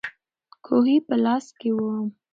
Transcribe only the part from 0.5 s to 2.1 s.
کوهی په لاس کې وو.